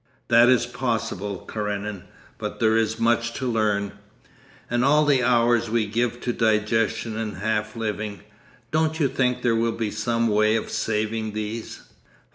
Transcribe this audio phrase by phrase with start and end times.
[0.29, 2.05] 'That is possible, Karenin.
[2.39, 3.91] But there is much to learn.'
[4.67, 8.21] 'And all the hours we give to digestion and half living;
[8.71, 11.81] don't you think there will be some way of saving these?